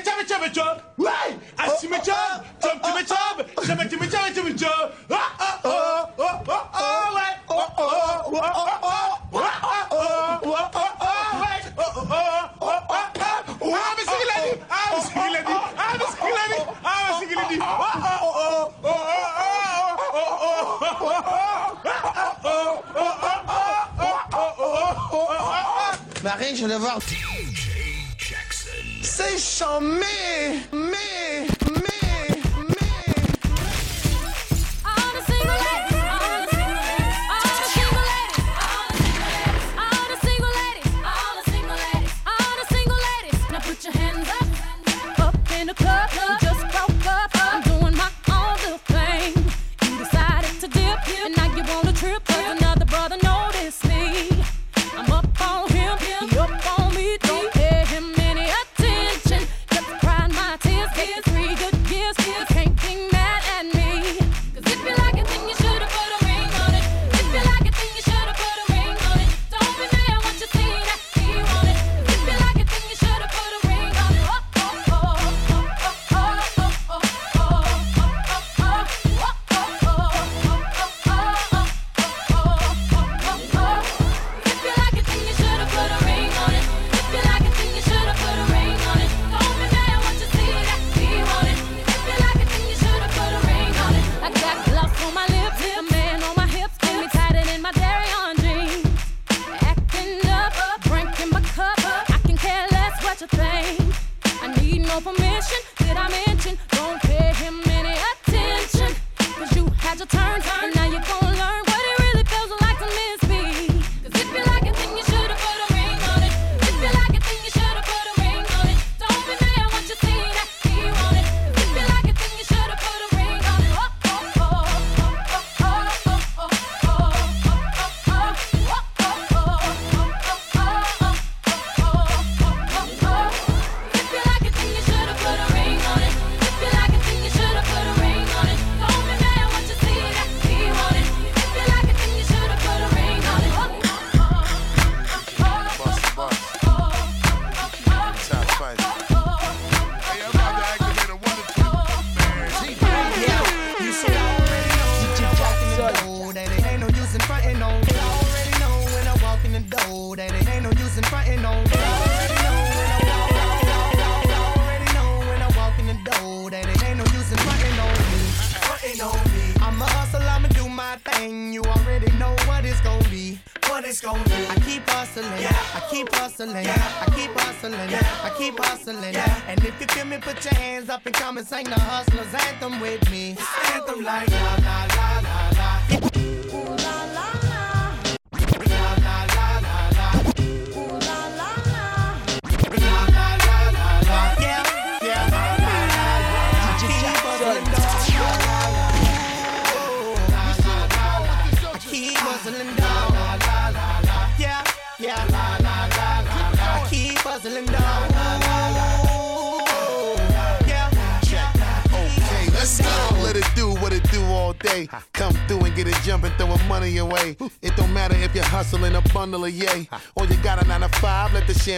chop, 0.53 0.83
Ouais. 0.99 1.09
Ah, 1.57 1.65
oh, 1.69 1.73
tu 1.81 1.89
me 1.89 1.95
chop 1.95 2.05
Chop, 2.63 2.83
tu 2.83 2.93
me 2.93 3.07
chop 3.07 3.89
tu 3.89 3.97
me 3.97 4.08
avoir. 26.79 27.01
DJ 27.01 27.71
Jackson. 28.17 28.71
C'est 29.03 29.39
charmé 29.39 30.05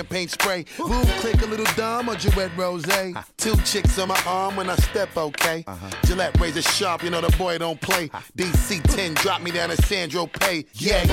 champagne 0.01 0.29
spray. 0.29 0.65
Boom, 0.79 1.05
click 1.21 1.43
a 1.43 1.47
little 1.47 1.67
dumb 1.77 2.09
or 2.09 2.17
Duet 2.17 2.51
Rose. 2.57 2.87
Two 3.37 3.55
chicks 3.65 3.99
on 3.99 4.09
my 4.09 4.21
arm 4.27 4.57
when 4.57 4.71
I 4.71 4.77
step, 4.77 5.15
okay? 5.15 5.63
Uh-huh. 5.67 5.91
Gillette 6.07 6.41
razor 6.41 6.63
sharp, 6.63 7.03
you 7.05 7.11
know 7.11 7.21
the 7.21 7.37
boy 7.37 7.59
don't 7.59 7.81
play. 7.81 8.09
DC 8.37 8.83
10, 8.95 9.15
drop 9.15 9.43
me 9.43 9.51
down 9.51 9.69
to 9.69 9.77
St. 9.83 10.11
Tropez. 10.11 10.65
Yay. 10.75 11.07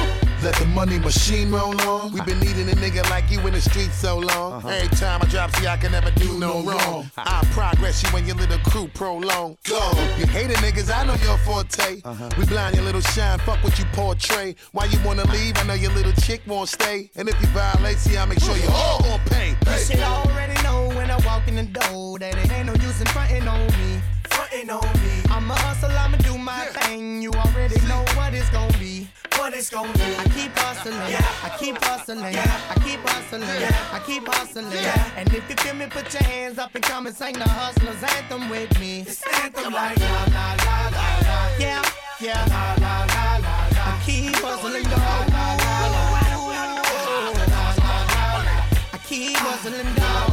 Let 0.48 0.56
the 0.56 0.66
money 0.68 0.98
machine 0.98 1.52
roll 1.52 1.76
on. 1.82 2.14
we 2.14 2.22
been 2.22 2.40
needing 2.40 2.70
a 2.70 2.76
nigga 2.76 3.04
like 3.10 3.30
you 3.30 3.46
in 3.46 3.52
the 3.52 3.60
street 3.60 3.92
so 3.92 4.18
long. 4.18 4.54
Uh-huh. 4.54 4.70
Every 4.70 4.88
time 4.96 5.22
I 5.22 5.26
drop, 5.26 5.54
see, 5.58 5.68
I 5.68 5.76
can 5.76 5.92
never 5.92 6.10
do 6.12 6.40
no 6.40 6.62
wrong. 6.62 7.12
I 7.18 7.46
progress 7.52 8.02
you 8.02 8.08
when 8.12 8.26
your 8.26 8.38
little 8.38 8.58
crew 8.60 8.88
prolong. 8.94 9.58
Go. 9.66 9.92
You 10.18 10.26
hating 10.26 10.56
niggas, 10.64 10.90
I 10.90 11.06
know 11.06 11.16
your 11.16 11.38
forte. 11.40 12.00
Uh-huh. 12.02 12.30
We 12.38 12.46
blind 12.46 12.78
your 12.78 12.86
little 12.86 13.02
shine, 13.02 13.40
fuck 13.40 13.62
what 13.62 13.78
you 13.78 13.84
portray. 13.92 14.56
Why 14.72 14.86
you 14.86 14.98
wanna 15.04 15.30
leave? 15.34 15.58
I 15.58 15.64
know 15.64 15.74
your 15.74 15.92
little 15.92 16.14
chick 16.14 16.44
won't 16.48 16.70
stay. 16.70 17.12
And 17.18 17.28
if 17.28 17.36
you 17.42 17.48
violate, 17.48 17.98
see, 17.98 18.18
I 18.18 18.24
make 18.24 18.40
sure 18.40 18.56
you 18.56 18.70
all 18.70 19.02
gon' 19.02 19.20
pay. 19.26 19.50
You 19.50 19.78
should 19.80 20.00
already 20.00 20.54
know 20.64 20.88
when 20.96 21.12
I 21.12 21.18
walk 21.26 21.46
in 21.50 21.58
the 21.58 21.64
door 21.64 22.20
that 22.20 22.38
it 22.38 22.50
ain't 22.54 22.68
no 22.68 22.74
use 22.76 23.02
in 23.02 23.08
frontin' 23.08 23.50
on 23.50 23.68
me. 23.68 24.00
Frontin' 24.30 24.70
on 24.70 24.94
me. 25.02 25.12
I'm 25.30 25.52
a 25.52 25.56
hustle, 25.56 25.92
I'ma 25.92 26.16
do 26.20 26.38
my 26.38 26.64
thing. 26.68 27.22
You 27.22 27.32
already 27.32 27.82
know 27.90 28.06
what 28.16 28.34
it's 28.34 28.50
gon' 28.50 28.72
be. 28.80 29.10
What 29.38 29.54
it's 29.54 29.70
gon' 29.70 29.92
be. 29.94 30.02
I 30.02 30.24
keep 30.36 30.52
hustling, 30.58 30.98
I 30.98 31.56
keep 31.60 31.78
hustling, 31.84 32.20
I 32.20 32.76
keep 32.84 33.02
hustling, 33.08 33.44
I 33.44 34.00
keep 34.06 34.28
hustling. 34.28 34.66
And 35.16 35.34
if 35.34 35.50
you 35.50 35.56
feel 35.58 35.76
me, 35.76 35.86
put 35.86 36.14
your 36.14 36.24
hands 36.24 36.58
up 36.58 36.74
and 36.76 36.84
come 36.84 37.08
and 37.08 37.16
sing 37.16 37.34
the 37.34 37.48
hustlers 37.48 38.02
anthem 38.04 38.50
with 38.50 38.80
me. 38.80 39.02
It's 39.02 39.24
anthem 39.42 39.74
like 39.74 40.00
la 40.00 40.06
la 40.06 40.56
la 40.66 40.90
la 40.90 41.20
la. 41.28 41.50
Yeah, 41.60 41.82
yeah. 42.20 42.46
La 42.50 42.76
la 42.84 43.06
la 43.06 43.38
la 43.38 43.58
la. 43.76 43.92
I 43.92 44.02
keep 44.06 44.36
hustling, 44.36 44.84
dog. 44.84 45.30
La 45.30 45.48
la 45.64 45.78
la 46.14 46.28
la 46.50 46.64
la. 46.66 46.84
I 48.94 48.98
keep 49.06 49.38
hustling 49.38 49.94
down. 49.96 50.32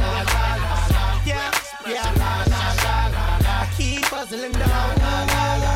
Yeah, 1.25 1.51
yeah. 1.87 2.11
I 3.61 3.73
keep 3.77 4.05
hustling 4.05 4.51
down. 4.51 5.74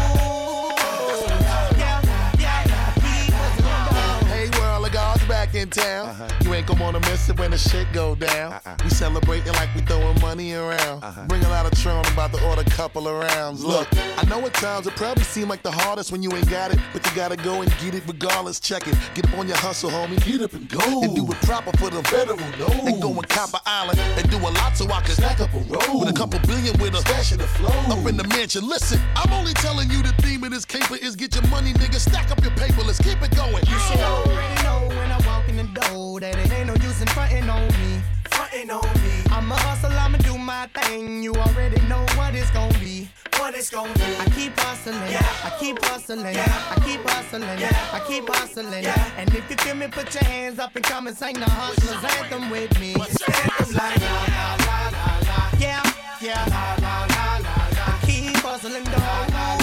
Back 5.79 6.09
in 6.09 6.17
town. 6.17 6.29
You 6.43 6.53
ain't 6.53 6.67
gonna 6.67 6.81
wanna 6.81 6.99
miss 7.01 7.29
it 7.29 7.39
when 7.39 7.51
the 7.51 7.57
shit 7.57 7.91
go 7.93 8.15
down. 8.15 8.53
Uh-uh. 8.53 8.75
We 8.83 8.89
celebrating 8.89 9.53
like 9.53 9.73
we 9.75 9.81
throwing 9.81 10.19
money 10.21 10.53
around. 10.53 11.03
Uh-huh. 11.03 11.25
Bring 11.27 11.43
a 11.43 11.49
lot 11.49 11.65
of 11.65 11.77
Tron, 11.79 12.05
about 12.13 12.33
to 12.33 12.43
order 12.47 12.61
a 12.61 12.69
couple 12.71 13.07
of 13.07 13.21
rounds. 13.21 13.63
Look, 13.63 13.87
I 14.17 14.25
know 14.25 14.45
at 14.45 14.53
times 14.53 14.87
it 14.87 14.95
probably 14.95 15.23
seem 15.23 15.47
like 15.47 15.63
the 15.63 15.71
hardest 15.71 16.11
when 16.11 16.23
you 16.23 16.31
ain't 16.33 16.49
got 16.49 16.71
it, 16.71 16.79
but 16.93 17.05
you 17.05 17.15
gotta 17.15 17.35
go 17.35 17.61
and 17.61 17.71
get 17.79 17.95
it 17.95 18.03
regardless. 18.07 18.59
Check 18.59 18.87
it, 18.87 18.95
get 19.15 19.27
up 19.27 19.37
on 19.37 19.47
your 19.47 19.57
hustle, 19.57 19.89
homie. 19.89 20.23
Get 20.25 20.41
up 20.41 20.53
and 20.53 20.67
go. 20.69 21.03
And 21.03 21.15
do 21.15 21.25
it 21.25 21.41
proper 21.41 21.75
for 21.77 21.89
the 21.89 22.03
federal 22.03 22.37
no. 22.57 22.67
And 22.85 23.01
go 23.01 23.09
on 23.09 23.23
Copper 23.23 23.59
Island 23.65 23.99
and 23.99 24.29
do 24.29 24.37
a 24.37 24.49
lot 24.49 24.75
so 24.75 24.85
I 24.89 25.01
can 25.01 25.15
stack 25.15 25.39
up 25.39 25.53
a 25.53 25.59
roll. 25.59 25.99
With 26.01 26.09
a 26.09 26.13
couple 26.13 26.39
billion 26.39 26.77
with 26.79 26.93
a 26.93 26.97
stash 26.99 27.31
of 27.31 27.39
the 27.39 27.47
flow. 27.47 27.69
Up 27.69 28.05
in 28.07 28.17
the 28.17 28.27
mansion. 28.27 28.67
Listen, 28.67 28.99
I'm 29.15 29.31
only 29.33 29.53
telling 29.53 29.89
you 29.89 30.01
the 30.01 30.13
theme 30.21 30.43
of 30.43 30.51
this 30.51 30.65
caper 30.65 30.95
is 30.95 31.15
get 31.15 31.35
your 31.35 31.47
money, 31.47 31.73
nigga. 31.73 31.95
Stack 31.95 32.31
up 32.31 32.41
your 32.41 32.51
paper. 32.51 32.81
Let's 32.81 32.99
keep 32.99 33.21
it 33.21 33.35
going. 33.35 33.63
You 33.65 33.79
should 33.79 33.99
already 33.99 34.63
know 34.63 34.87
when 34.89 35.11
I 35.11 35.17
walk 35.17 35.25
in 35.25 35.28
the 35.67 35.81
door 35.81 36.19
that 36.19 36.37
it 36.37 36.51
ain't 36.53 36.67
no 36.67 36.73
use 36.75 37.01
in 37.01 37.07
frontin' 37.07 37.49
on 37.49 37.67
me. 37.67 38.01
Frontin' 38.31 38.71
on 38.71 38.93
me. 39.03 39.11
I'm 39.31 39.51
a 39.51 39.55
hustle, 39.55 39.91
I'ma 39.91 40.17
do 40.19 40.37
my 40.37 40.67
thing. 40.67 41.21
You 41.23 41.33
already 41.33 41.81
know 41.87 42.05
what 42.15 42.33
it's 42.35 42.49
gon' 42.51 42.71
be. 42.79 43.09
What 43.37 43.55
it's 43.55 43.69
gon' 43.69 43.91
be. 43.93 44.09
I 44.19 44.25
keep 44.35 44.57
hustling, 44.59 45.11
yeah. 45.11 45.25
I 45.43 45.51
keep 45.59 45.83
hustling, 45.83 46.21
yeah. 46.21 46.73
I 46.73 46.79
keep 46.85 47.01
hustling, 47.09 47.59
yeah. 47.59 47.89
I 47.91 47.99
keep 48.07 48.27
hustling. 48.27 48.83
Yeah. 48.83 49.11
And 49.17 49.29
if 49.35 49.49
you 49.49 49.57
feel 49.57 49.75
me, 49.75 49.87
put 49.87 50.13
your 50.13 50.23
hands 50.23 50.59
up 50.59 50.75
and 50.75 50.85
come 50.85 51.07
and 51.07 51.17
sing 51.17 51.33
the 51.33 51.49
hustlers 51.49 52.03
anthem 52.03 52.49
with 52.49 52.79
me. 52.79 52.93
Anthem 52.93 53.75
like 53.75 53.99
la 54.01 54.15
la 54.35 54.55
la 54.67 54.79
la 54.95 55.19
la. 55.27 55.39
Yeah, 55.59 55.83
yeah. 56.21 56.45
La 56.55 56.75
la 56.85 56.95
la 57.15 57.25
la 57.45 57.57
la. 57.75 57.93
I 57.93 57.99
keep 58.05 58.37
hustling, 58.37 58.83
dog. 58.85 59.31
La 59.31 59.55
la 59.55 59.58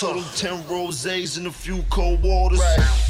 Total 0.00 0.22
10 0.34 0.62
rosés 0.62 1.36
and 1.36 1.46
a 1.46 1.50
few 1.50 1.82
cold 1.90 2.22
waters. 2.22 2.58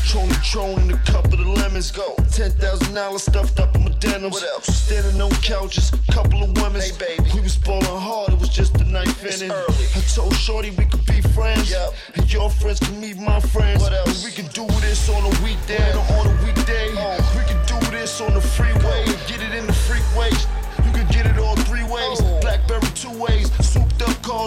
Tron 0.09 0.29
the 0.29 0.35
Tron 0.43 0.77
and 0.81 0.91
a 0.91 0.97
couple 1.07 1.35
of 1.35 1.47
lemons. 1.47 1.93
Go. 1.93 2.17
$10,000 2.17 3.21
stuffed 3.21 3.61
up 3.61 3.77
in 3.77 3.85
my 3.85 3.93
denims. 4.01 4.33
What 4.33 4.43
else? 4.43 4.67
Standing 4.67 5.23
on 5.23 5.31
couches, 5.31 5.93
couple 6.11 6.43
of 6.43 6.51
women. 6.61 6.81
Hey, 6.81 6.91
baby. 6.99 7.31
We 7.33 7.43
was 7.43 7.57
ballin' 7.57 7.85
hard, 7.85 8.33
it 8.33 8.41
was 8.41 8.49
just 8.49 8.75
a 8.81 8.85
night 8.85 9.07
ending. 9.23 9.53
I 9.53 10.01
told 10.13 10.35
Shorty 10.35 10.71
we 10.71 10.85
could 10.85 11.07
be 11.07 11.21
friends. 11.21 11.73
And 12.17 12.33
your 12.33 12.51
friends 12.51 12.81
can 12.81 13.01
meet 13.01 13.19
my 13.19 13.39
friends. 13.39 13.81
What 13.81 13.93
else? 13.93 14.25
we 14.25 14.33
can 14.33 14.49
do 14.49 14.67
this 14.81 15.09
on 15.11 15.23
a 15.23 15.45
weekday 15.45 15.95
or 15.95 16.03
on 16.19 16.27
a 16.27 16.45
weekday. 16.45 16.91
Oh. 16.99 17.23
We 17.39 17.45
can 17.47 17.65
do 17.71 17.79
this 17.93 18.21
on 18.21 18.35
the 18.35 18.41
freeway 18.41 19.05
and 19.07 19.19
get 19.29 19.41
it 19.41 19.55
in 19.55 19.65
the 19.69 19.79
freakways. 19.87 20.50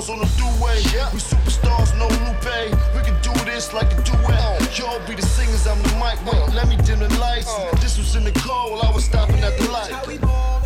Cars 0.04 0.10
on 0.10 0.20
the 0.20 0.26
throughway. 0.26 1.14
We 1.14 1.20
superstars, 1.20 1.98
no 1.98 2.08
Lupe. 2.08 2.72
We 2.96 3.02
can 3.04 3.16
do 3.22 3.34
this 3.46 3.74
like 3.74 3.92
a 3.94 4.02
duet. 4.02 4.78
Y'all 4.78 5.00
be 5.08 5.16
the 5.16 5.22
singers, 5.22 5.68
I'm 5.68 5.82
the 5.82 5.90
mic. 5.96 6.20
Wait, 6.26 6.54
let 6.54 6.68
me 6.68 6.76
dim 6.78 7.00
the 7.00 7.10
lights. 7.20 7.54
This 7.82 7.98
was 7.98 8.16
in 8.16 8.24
the 8.24 8.32
car 8.32 8.70
while 8.70 8.82
I 8.82 8.92
was 8.92 9.06
stopping 9.06 9.40
at 9.40 9.58
the 9.58 9.70
light. 9.72 10.63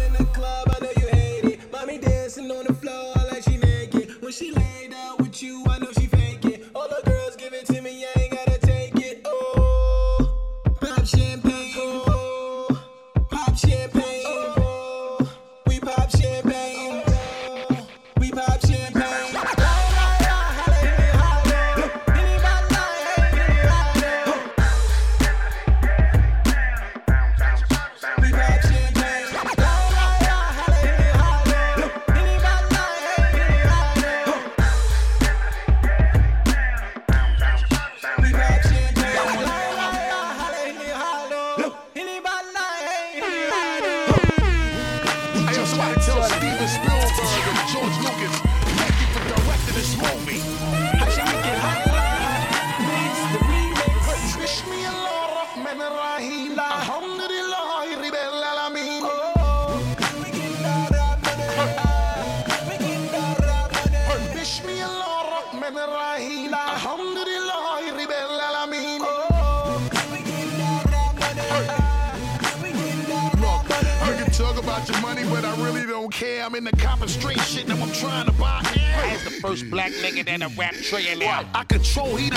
I 81.53 81.65
control 81.65 82.15
heat, 82.15 82.33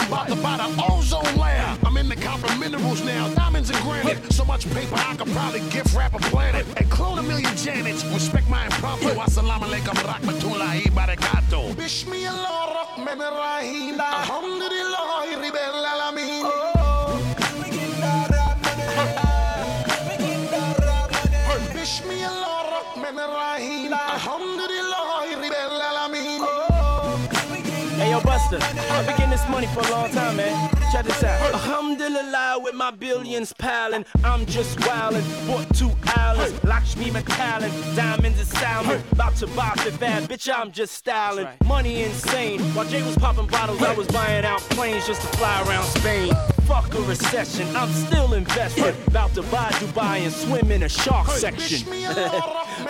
I've 28.53 29.07
been 29.07 29.17
getting 29.17 29.31
this 29.31 29.49
money 29.49 29.69
for 29.69 29.81
a 29.81 29.91
long 29.91 30.11
time, 30.11 30.37
man. 30.37 30.71
Check 30.91 31.05
this 31.05 31.23
out. 31.23 31.55
Alhamdulillah, 31.55 32.59
with 32.63 32.75
my 32.75 32.91
billions 32.91 33.53
piling, 33.53 34.05
I'm 34.25 34.45
just 34.47 34.77
wildin'. 34.79 35.23
Bought 35.47 35.73
two 35.77 35.93
islands, 36.17 36.63
Lakshmi 36.65 37.11
McAllen, 37.11 37.71
diamonds 37.95 38.41
and 38.41 38.49
salmon. 38.49 39.01
About 39.13 39.37
to 39.37 39.47
buy 39.49 39.71
fifth 39.79 40.01
bad, 40.01 40.29
bitch, 40.29 40.53
I'm 40.53 40.73
just 40.73 40.95
styling. 40.95 41.47
Money 41.65 42.03
insane. 42.03 42.61
While 42.75 42.87
Jay 42.87 43.03
was 43.03 43.17
popping 43.17 43.47
bottles, 43.47 43.83
I 43.83 43.95
was 43.95 44.09
buying 44.09 44.45
out 44.45 44.61
planes 44.71 45.07
just 45.07 45.21
to 45.23 45.29
fly 45.37 45.63
around 45.69 45.85
Spain. 45.85 46.33
Fuck 46.63 46.95
a 46.95 47.01
recession, 47.03 47.69
I'm 47.77 47.91
still 47.93 48.35
investing. 48.35 48.95
About 49.07 49.33
to 49.35 49.43
buy 49.43 49.71
Dubai 49.79 50.23
and 50.23 50.33
swim 50.33 50.73
in 50.73 50.83
a 50.83 50.89
shark 50.89 51.29
section. 51.29 51.81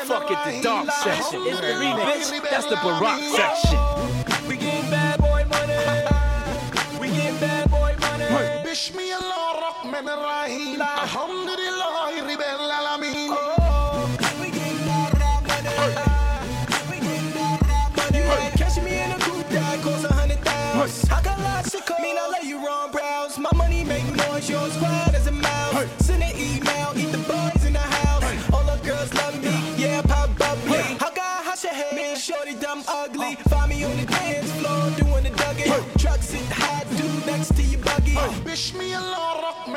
Fuck 0.08 0.30
it, 0.30 0.38
the 0.46 0.60
dark 0.62 0.90
section. 0.90 1.42
It's 1.44 1.60
the 1.60 1.66
remix, 1.66 2.50
that's 2.50 2.66
the 2.66 2.76
Barack 2.76 3.20
section. 3.36 4.19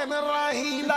Bismillah 0.03 0.51
rahman 0.51 0.93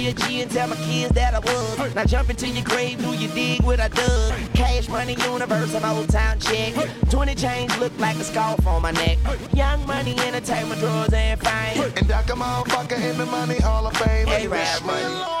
Marry 0.00 0.14
me 0.14 0.22
a 0.22 0.26
G 0.26 0.40
and 0.40 0.50
tell 0.50 0.68
my 0.68 0.76
kids 0.76 1.12
that 1.12 1.34
I 1.34 1.40
was. 1.40 1.94
Now 1.94 2.04
jump 2.04 2.30
into 2.30 2.48
your 2.48 2.64
grave, 2.64 2.98
do 3.02 3.12
you 3.12 3.28
dig 3.28 3.62
what 3.62 3.80
I 3.80 3.88
dug? 3.88 4.32
Cash 4.54 4.88
money 4.88 5.14
universe, 5.14 5.74
an 5.74 5.84
old 5.84 6.08
town 6.08 6.38
check. 6.38 6.74
20 7.10 7.34
chains 7.34 7.78
look 7.78 7.92
like 7.98 8.16
a 8.16 8.24
scarf 8.24 8.66
on 8.66 8.82
my 8.82 8.92
neck. 8.92 9.18
Young 9.52 9.86
money 9.86 10.18
entertainment 10.20 10.80
drawers 10.80 11.12
and 11.12 11.40
fame. 11.40 11.92
And 11.96 12.10
I 12.12 12.22
come 12.22 12.40
motherfucker 12.40 12.98
in 13.10 13.18
the 13.18 13.26
money 13.26 13.58
hall 13.58 13.86
of 13.86 13.96
fame. 13.96 14.26
Hey, 14.26 14.48
rap 14.48 14.82
money. 14.84 15.40